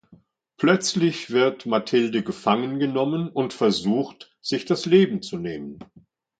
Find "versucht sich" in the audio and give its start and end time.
3.53-4.65